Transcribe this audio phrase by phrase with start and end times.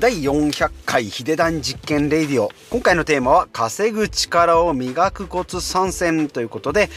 [0.00, 6.88] 第400回ヒデダン実験レディオ今回のテーマは稼ぐ力を磨くコツ参戦ということで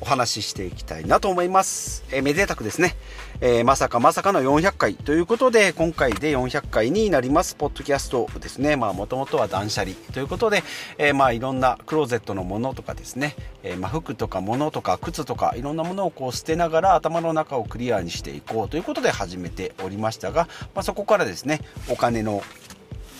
[0.00, 2.02] お話ししていきたいなと思います。
[2.10, 2.96] えー、めでたくですね、
[3.40, 4.94] えー、まさかまさかの400回。
[4.94, 8.76] ということで、今回で400回になります、ポッドキャストですね。
[8.76, 9.94] まあ、もともとは断捨離。
[10.14, 10.62] ということで、
[10.96, 18.68] えー、まあ、いろんなクローゼットのものとかですね、えまあ、服とか物とか靴とか、いろんなものをこう捨てながら頭の中をクリアにしていこう。
[18.70, 21.60] ということで始めておりましたが、まあ、そこからですね、
[21.90, 22.42] お金の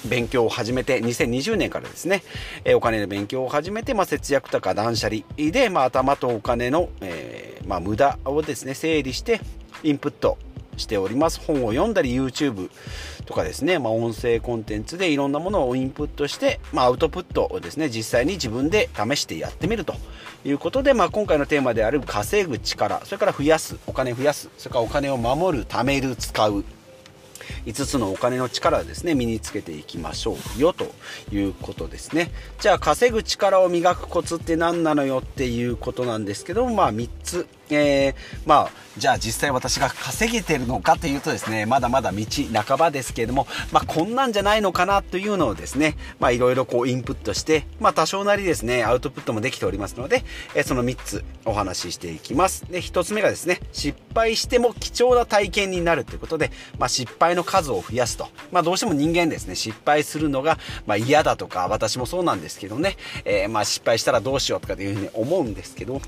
[0.06, 2.22] 勉強を始めて、2020年からですね、
[2.64, 9.40] えお金の勉強を始めて、まあ、節約とか断捨離で、まあ、頭とお金の、えー、まあ、無駄をですね、整理して、
[9.82, 10.38] インプット
[10.76, 11.40] しております。
[11.40, 12.70] 本を読んだり、YouTube
[13.24, 19.94] とかですね、まあ、音声コンテンツでいろんなものをインプットして、まあ、アウトプットをですね、実際に自分で試してやってみると
[20.44, 26.64] いうことで、まあ、今回のテーマである稼ぐ力、それから増やす、お金増やす、それからお金を守る、貯める、使う、
[27.64, 30.86] 5つのお金の力をですね身につけていきましょうよと
[31.32, 32.32] いうことですね。
[32.60, 37.46] じゃあ稼ぐ力を磨くコツって何なのよっていうことなんですけどまあ3つ。
[37.70, 38.14] えー、
[38.46, 42.24] まあ、じゃあ実際私が稼げてるのかというとですね、まだまだ道
[42.64, 52.64] 半ばですけれども、まあこんなんじゃないのかなというのをですね、まあいろいろこうインプットして、まあ多少なりですね、アウトプットもできておりますので、えー、その3つお話ししていきます。
[52.70, 58.28] で、1つ目がですね、失敗しても貴重な体験になるということで、まあ失敗の数を増やすと。
[58.50, 66.00] まあどうしても人間ですね、失敗するのが、まあ嫌だとか、私もそうなんですけどね、えー、まあ失敗したらどうしようとかっていうふうに思うんですけど、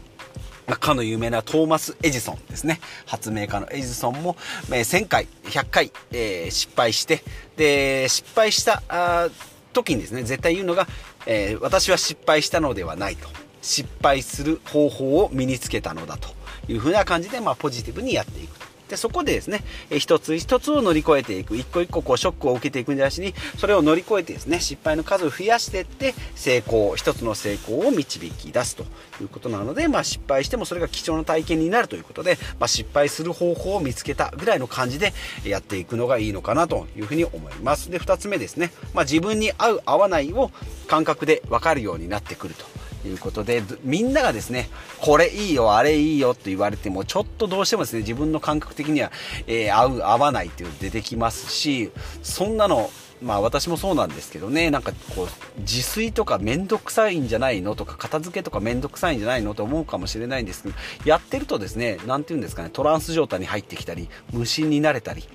[0.76, 2.80] かの有名なトーマス・エジソンですね。
[3.06, 4.36] 発明家のエジソンも、
[4.70, 7.22] え、1000回、100回、えー、失敗して、
[7.56, 9.28] で、失敗したあ
[9.72, 10.86] 時にですね、絶対言うのが、
[11.26, 13.28] えー、私は失敗したのではないと。
[13.62, 16.28] 失敗する方法を身につけたのだと
[16.68, 18.57] いうふうな感じで、まあ、ポジティブにやっていく。
[18.88, 28.84] で、そこでですね、え一つ一つを乗り越えていく、一個一個こうショックを受けていくんじゃなしに、それを乗り越えてですね、失敗の数を増やしていって、成功、一つの成功を導き出すと
[29.20, 35.12] いうことなので、まあ失敗してもそれが貴重な体験になるということで、まあ失敗する方法を見つけたぐらいの感じで
[35.44, 37.90] やっていくのがいいのかなというふうに思います。
[37.90, 40.50] で、二つ目ですね、まあ自分に合う合わないを
[40.86, 42.77] 感覚で分かるようになってくると。
[43.06, 44.68] いうことで、みんながですね、
[45.00, 49.12] これいいよ、あれいいよって言われても、ちょっとどうしてもですね、自分の感覚的には、
[49.46, 51.90] えー、合う、合わないっていう出てきますし、
[52.22, 57.74] そんなの、まあ私もそうなんですけどね、なんかこう、自炊とかめんどくさいんじゃないの？
[57.74, 59.54] とか、片付けとかめんどくさいんじゃないの？
[59.54, 65.28] と思うかもしれないんですけど、やってるとですね、なんて言うんですかね、トランス状態に入ってきたり、無心になれたり、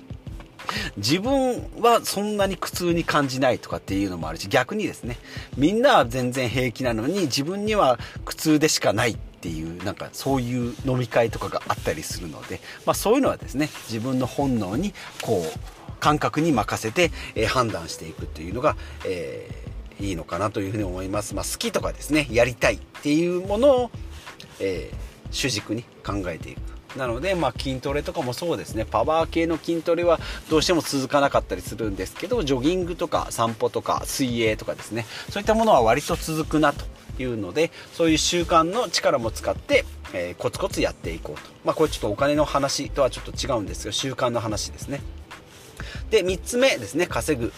[0.96, 5.18] 自分はそんなに苦痛に感じないとかっていうのもあるし、逆にですね、
[5.56, 21.34] みんなは全然平気なのに自分には苦痛でしかないっていう、なんかそういう飲み会とかがあったりするので、まあそういうのはですね、自分の本能にこう、感覚に任せて、えー、判断していくっていうのが、えー、いいのかなというふうに思います。
[21.34, 23.90] まあ好きとかですね、やりたいっていうものを、
[24.60, 24.96] えー、
[25.30, 26.60] 主軸に考えていく。
[26.96, 28.84] なので、まあ、筋トレとかもそうですね。
[28.84, 35.06] パワー系の筋トレはどうしても続かなかったりするんですけどジョギングとか散歩とか水泳とかですね。
[35.30, 36.84] そういったものは割と続くなと
[37.22, 41.42] いうのでそういう習慣の力も使って、えー、コツコツやっていこうと。
[41.64, 45.00] まあこれちょっとお金の話とはちょっと違うんですが習慣の話ですね。
[46.10, 47.06] で3つ目ですね。
[47.06, 47.52] 稼ぐ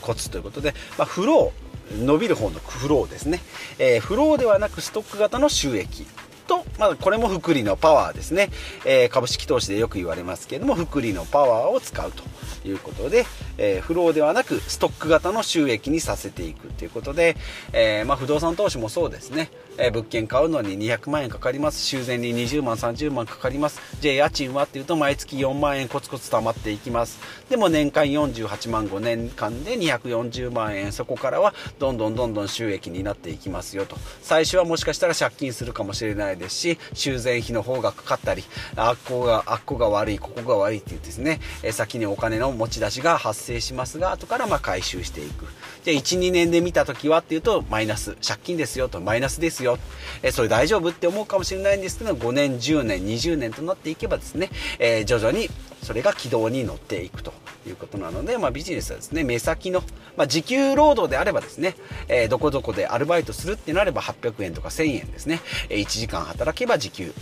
[0.00, 3.40] コツということで、まあ、フロー伸びる方のフローですね、
[3.78, 6.06] えー、フローではなくストック型の収益。
[6.52, 8.50] と、まあ、これも福利のパワーですね、
[8.84, 12.22] えー、株式投資でよく言われますけれども福利のパワーを使うと
[12.68, 13.24] いうことで、
[13.58, 17.36] えー、フローではなくストック型の収益にさせていくということで、
[17.72, 21.84] えー、まあ、不動産投資もそうですね、え物件買うのに200万円かかります。
[21.84, 23.80] 修繕に20万30万かかります。
[24.00, 27.18] じゃあ家賃はっていうと毎月4万円コツコツ貯まっていきます。
[27.48, 30.92] でも年間48万5年間で240万円。
[30.92, 33.96] そこからはどんどんどんどん収益になっていきますよと。
[34.22, 38.44] 最初はもしかしたら借金するかもしれないですし修繕費の方がかかったり
[38.76, 45.46] あっこがあっこが悪いここが悪いっていうですね、え先にお金の持ち出しが発生生しますが後からま回収していく。
[45.84, 49.78] じゃあ12年で見た時はっていうとマイナス借金ですよとマイナスですよ。
[50.22, 55.50] えそれ大丈夫って思うかもしれないんですけど5年10年20年となっていけばですね、え徐々に
[55.82, 57.32] それが軌道に乗っていくと
[57.66, 59.82] いうことなので、まあ、ビジネスはですね目先の、
[60.16, 61.74] まあ、時給労働であればですね、
[62.08, 67.12] えー、どこどこでアルバイトするってなれば800円とか1000円ですね、え1時間働けば時給。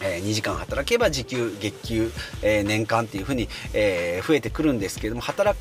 [0.00, 2.12] え2時間働けば時給月給、
[2.42, 5.58] え年間っていうふうに、え増えてくるんですけれども働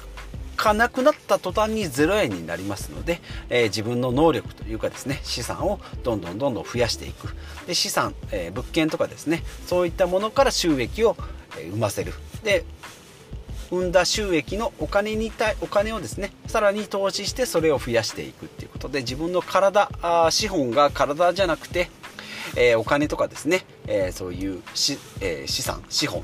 [0.57, 7.34] かなくなった途端に0円になりますので、え、自分の能力というかですね資産をどんどんどんどん増やしていく。
[7.68, 11.16] で資産、え、物件とかですねそういったものから収益を、
[11.57, 12.13] え生ませる。
[12.44, 12.66] で
[13.69, 21.90] 生んだ収益のお金に対お金をですねさらに投資してそれを増やしていくっていうことで自分の体あ資本が体じゃなくて、
[22.57, 26.24] えー、お金とかですね、えー、そういうし、えー、資産資本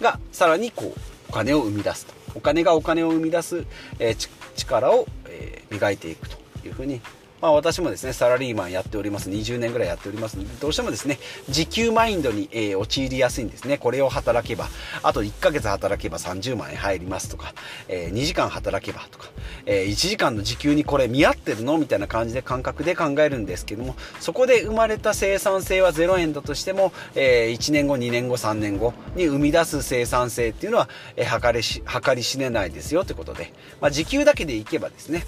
[0.00, 2.14] がさらにこうお金を生み出すと。
[2.36, 3.64] お金がお金を生み出す、
[4.00, 4.16] え
[4.56, 6.36] 力を、え磨いていくと
[6.66, 7.00] いうふうに
[7.44, 9.28] まあ、私もですねサラリーマンやっております。
[9.28, 11.18] 20年ぐらいやっておりますのでどうしてもですね
[11.50, 13.76] 時給マインドに、えー、陥りやすいんですね。
[13.76, 14.66] これを働けば。
[15.02, 17.52] あと1ヶ月働けば30万円入りますとか、
[17.88, 19.28] えー、2時間働けばとか、
[19.66, 33.52] えー、1時間の時給にこれ見合ってるのみたいな感じで感覚で考えるんですけどもそこで生まれた生産性は0円だとしても、え1年後2年後3年後に生み出す生産性っていうのは、え、計りし計り知れないですよということで、
[33.82, 35.26] まあ、時給だけでいけばですね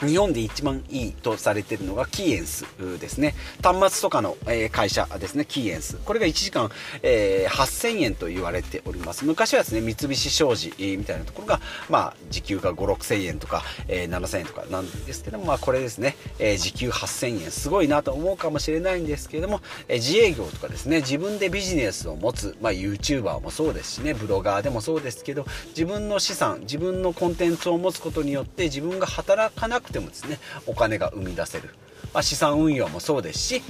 [0.00, 2.64] 日本で一番いいとされているのがキーエンス
[3.00, 3.34] ですね。
[3.62, 4.36] 端末とかの、
[4.72, 5.96] 会社ですね、キーエンス。
[6.04, 6.70] これが1時間、
[7.02, 9.24] えー、8000円と言われております。
[9.24, 31.70] 昔はですね、三菱商事みたいなところが、まあ、時給が5、6000円とか、えー、7000円とかなんですけども、まあ、これですね、えー、時給8000円、すごいなと思うかもしれないんですけれども、え、自営業とかですね、自分でビジネスを持つ、まあ、YouTuber もそうですしね、ブロガーでもそうですけど、自分の資産、自分のコンテンツを持つことによって、自分が働かなくくてもですねお金が生み出せる、
[32.12, 33.62] まあ、資産運用もそうですし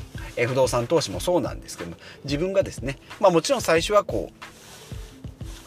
[0.49, 4.57] 不動産投資もそうなんですけども自分がですね、まあ、もちろん最初はこう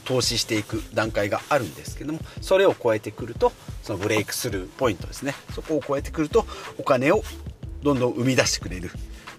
[0.05, 3.51] 投資していく段階があるんですけどもそれを超えてくると
[3.83, 6.45] そのブレイクスルーポイントですねそこを超えてくると
[6.79, 7.21] お金を
[7.83, 8.89] どんどん生み出してくれる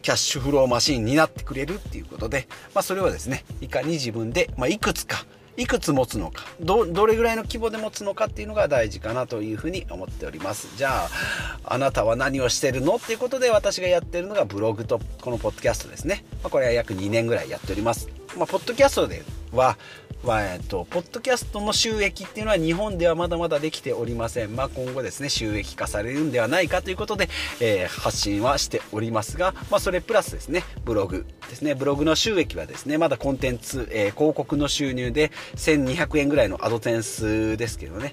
[0.02, 5.26] キャッシュフローマシンになってくれるっていうことで、まあ、それはですねいかに自分で、まあ、いくつか
[5.60, 6.46] いくつ持つのか。
[6.58, 10.68] どどれぐらいの規模で持つのかっていうのが大事かなというふうに思っております。
[10.78, 18.08] じゃああなたは何をしてるのっていうことで私がやってるのがブログとこのポッドキャストですね、まあ、これは約2年ぐらいやっております。
[18.38, 19.22] まあ、ポッドキャストで
[19.52, 19.76] は、
[20.22, 24.54] まあ、えっと、ポッドキャストの収益っていうのは日本ではまだまだできておりません。
[24.54, 27.30] まあ、今後ですね、収益化されるんではないかということで、
[27.60, 38.12] えー、発信はしておりますが、まあ、それプラスですね、ブログですね、ブログの収益はですね、まだコンテンツ、えー、広告の収入で1200円ぐらいのアドセンスですけどね、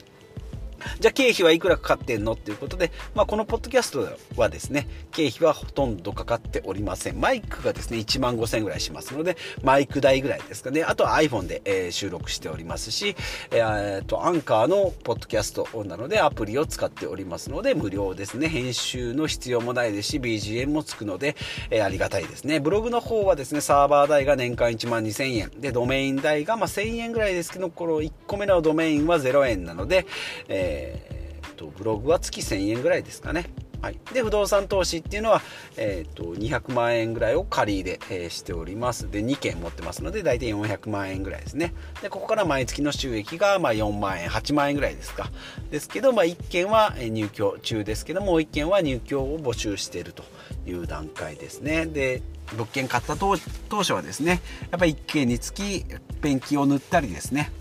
[0.99, 7.19] じゃあ経費はいくらかかってんのっていうことで、まあ、このポッドキャストはですね、経費はほとんどかかっておりません。
[7.19, 10.83] マイクがですね、1万5000円ぐらいしますので、マイク代ぐらいですかね。
[10.83, 13.15] あとは iPhone で、えー、収録しておりますし、
[13.51, 18.47] えー、と、アンカーのポッドキャストなのでアプリを使っておりますので、無料ですね。
[18.47, 21.35] 編集の必要もないですし、BGM もつくので、
[21.69, 22.59] えー、ありがたいですね。
[22.59, 25.51] ブログの方はですね、サーバー代が年間1万2000円。
[25.59, 30.05] で、ドメイン代がまあ1000円ぐらいですけど、この1個目のドメインは0円なので、
[30.47, 33.49] えーえー、とブログは月1000円ぐらいですかね。
[33.81, 35.41] はい、で不動産投資っていうのは、
[35.77, 39.09] えーと、200万円ぐらいを借り入れ、えー、しております。
[39.11, 41.73] で2件持ってますので大体400万円ぐらいですね。
[42.01, 45.29] でここから毎月の収益がまあ4万円8万円ぐらいですか。
[45.69, 50.23] ですけど、まあ、1件は入居中ですけどもう1件は入居を募集していると
[50.65, 51.85] いう段階ですね。
[51.85, 54.41] で物件買った当初はですね
[54.71, 55.85] やっぱり1件につき
[56.21, 57.51] ペンキを塗ったりですね。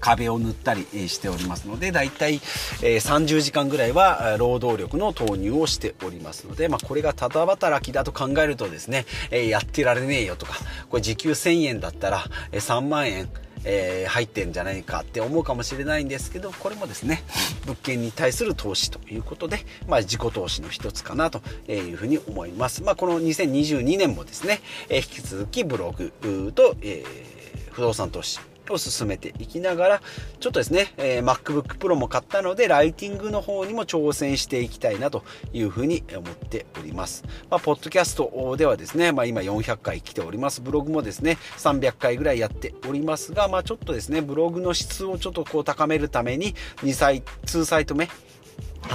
[0.00, 10.54] 壁を塗ったりしておりますのでだいたい30時間ぐらいは労働力の投入をしておりますので、まあ、これがただ働きだと考えるとですねやってられねえよとか
[10.90, 13.28] これ時給1000円だったら3万円
[13.64, 17.22] えー、入ってんじゃないかって思うかもしれないんですけどこれもですね
[17.66, 28.38] 物件に対する投資ということで、まあ、自己投資の一つかなというふうに思います、まあ、この2022年もですね、えー、引き続きブログと、えー、不動産投資
[28.72, 30.02] を進めていきながら、
[30.40, 37.24] ちょっとですね、えー、MacBook Pro も買ったので、ライティングの方にも挑戦していきたいなというふうに思っております。
[37.50, 40.60] まあ、ポッドキャストではですね、まあ、今400回来ております。
[40.60, 48.08] ブログもですね、300回ぐらいやっておりますが、まあ、ちょっとですね、ブログの質をちょっとこう高めるために、2サイ、2サイト目、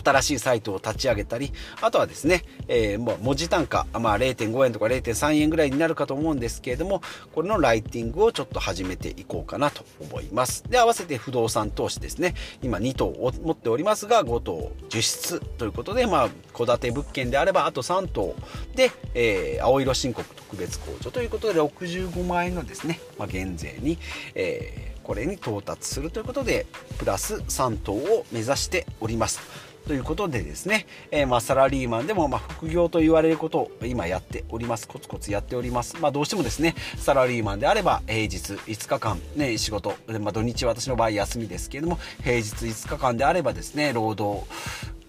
[0.03, 7.01] 新しいサイトを立ち上げたり、あとはですね、えー、もう文字単価、まあ、0.5円とか0.3円ぐらいになるかと思うんですけれども、
[7.33, 10.63] これのライティングをちょっと始めていこうかなと思います。
[10.69, 12.35] で、合わせて不動産投資ですね。
[12.61, 18.35] 今2棟を持っておりますが、5棟10室ということで、まあ、戸建て物件であれば、あと3棟
[18.75, 23.97] で、えー、青色申告特別控除ということで、65万円のですね、まあ、減税に、
[24.35, 26.65] えーこれに到達するということで
[26.97, 34.87] プラス3棟を目指しておりますということでですね、えー、まサラリーマンでもま副業と言われることを今やっております。
[34.87, 35.97] コツコツやっております。
[35.99, 44.47] まあどうしてもですね、サラリーマンであれば平日5日間ね、仕事、まあ土日私の場合休みですけれども、平日5日間であればですね、労働、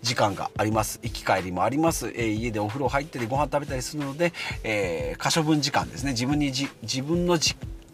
[0.02, 7.38] 時間があります行き帰りもあります、えー、家でお風呂入ったりご飯食べたりするので、えー、可処分時間ですね自分にじ自分の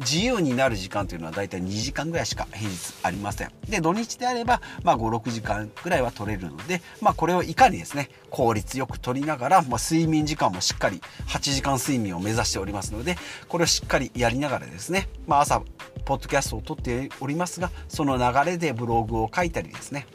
[0.01, 3.51] 自由になる時間というのは大体2時間ぐらいしか平日ありません。
[3.69, 13.17] で、土日であれば、まあ5、6時間ぐらいは取れるので、まあこれをいかにですね、効率よく取りながら、まあ睡眠時間もしっかり8時間睡眠を目指しておりますので、
[13.49, 15.63] これをしっかりやりながらですね、まあ朝、
[16.05, 20.07] ポッドキャストを撮っておりますが、その流れでブログを書いたりですね、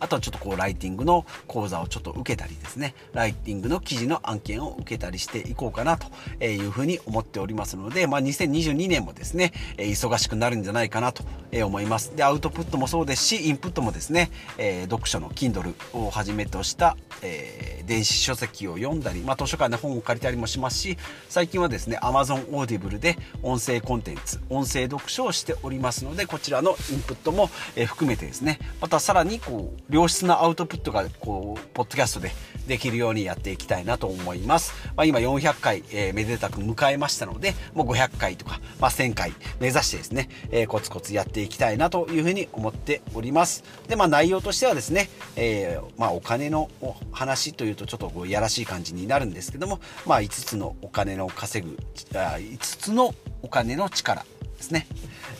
[0.00, 11.24] あとはちょっとこうライティングの講座をちょっと受けたりですね、ライティングの記事の案件を受けたりしていこうかなというふうに思っておりますので、まあ、2022年もですね、忙しくなるんじゃないかなと
[11.64, 12.14] 思います。
[12.16, 20.98] で、アウトプットもそうですし、インプットもですね、え読書の Kindle をはじめとした、え、電子書籍を読んだり、まあ、図書館で本を借りたりもしますし、
[21.28, 27.48] 最近はですね、Amazon Audible で音声コンテンツ、音声読書をしておりますので、こちらのインプットも
[27.86, 32.32] 含めてですね、またさらにこう、良質なアウトプットがこうポッドキャストで
[32.66, 43.62] できるようにやっていきたいなと思います、まあ、今400回、えー、めでたく迎えましたのでもう500回とか、まあ、1000回目指してですね、えー、コツコツやっていきたいなというふうに思っております。
[43.88, 46.68] でまあ内容としてはですね、えー、まあお金の
[47.12, 51.76] 話というとちょっとこうやらしい感じになるんですけどもまあ5つのお金の稼ぐ
[52.10, 54.24] 5つのお金の力
[54.56, 54.86] ですね、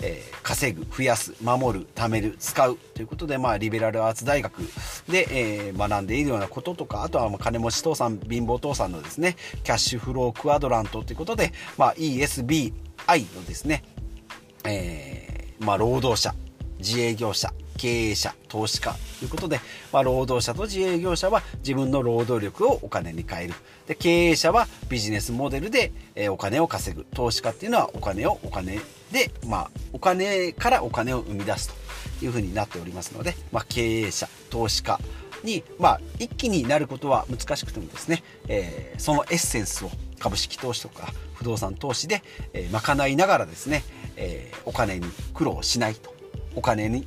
[0.03, 4.59] えー、稼ぐ増やす守る貯める使うということで、まあ、リベラルアーツ大学
[5.09, 12.73] で、えー、学んでいるようなこととかあとはまあ金持ち父さん貧乏父さんのですねキャッシュフロークアドラントということで、まあ、ESBI
[13.35, 13.83] のですね、
[14.65, 16.35] えーまあ、労働者
[16.79, 19.61] 自営業者経営者投資家ということで、
[19.93, 23.55] まあ、労働者と自営業者は自分の労働力をお金に変える。
[23.87, 25.93] で経営者はビジネスモデルで、
[26.31, 27.07] お金を稼ぐ。
[27.15, 28.81] 投資家っていうのはお金をお金
[29.13, 31.73] で、まあ、お金からお金を生み出す
[32.19, 34.99] というふうになっておりますので、まあ、経営者投資家
[35.45, 43.85] に、まあ、一気になることは難しくてもですね、えー、そのエッセンスを株式投資とか不動産投資で、えー、賄いながらですね、
[44.17, 46.15] えー、お金に苦労しないと。
[46.55, 47.07] お金に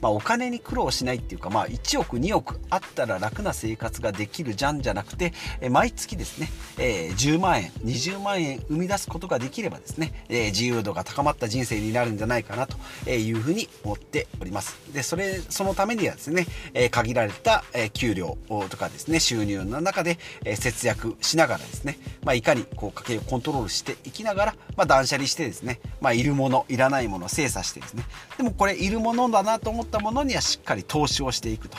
[0.00, 12.76] まあ、お金に苦労しないっていうか、まあ、1億2億あったら楽な生活ができるじゃんじゃなくて、え毎月ですね、えー、10万円20万円生み出すことができればですね、え、自由度が高まった人生になるんじゃないかなと
[13.10, 14.76] いうふうに思っております。
[14.92, 18.38] でそれそのためにはですね、え限られた、え給料
[18.68, 28.04] とかですね収入の中で、え節約しながらですね、まあ、いかにこう家計をコントロールしていきながら、まあ、断捨離してですね、まあ、いるものいらないものを精査してですね
[28.36, 31.76] でもこれいるものだなと思ってたものにはしっかり投資をしていくと。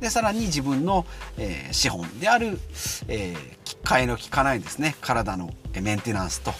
[0.00, 1.06] でさらに自分の、
[1.38, 2.58] えー、資本である、
[3.06, 4.96] えー、替えの利かないですね。
[5.00, 6.52] 体のメンテナンスと。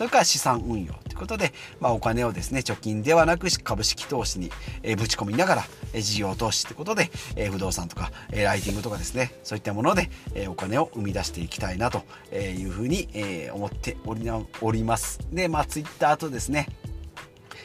[0.00, 4.50] それから資産運用ということで、まあ、お金をですね貯金ではなく株式投資に、
[4.82, 9.34] えー、ぶち込みながら、えー、事業投資ということで、えー、不動産とか、えー、ライティングとかですね。
[9.44, 12.02] そういったもので、えー、お金を生み出していきたいなと
[12.34, 14.22] いうふうに、えー、思っており
[14.62, 15.20] おります。
[15.30, 16.66] でまあツイッターとですね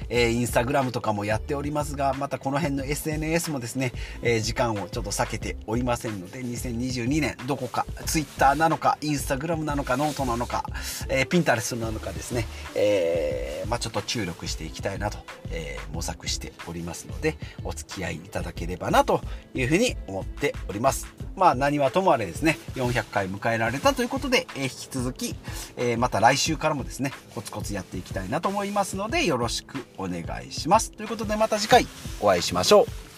[0.10, 10.66] えー、インスタグラムとかもやっておりますが、またこの辺の SNS もですね、えー、時間をちょっと割けておりませんので、2022年どこか、ツイッターなのか、インスタグラムなのか、ノートなのか、
[11.10, 15.18] えー、 Pinterest なのかですね、えー、まあちょっと注力していきたいなと、
[15.52, 19.22] えー、模索しておりますので、お付き合いいただければなと
[19.54, 21.08] いうふうに思っております。
[21.36, 25.36] まあ何はともあれですね、400回迎えられたということで、えー、引き続き、
[25.78, 30.92] えー、また来週からもですね、コツコツやっていきたいなと思いますので、よろしくお願いします。
[30.92, 31.88] ということでまた次回
[32.20, 33.15] お会いしましょう。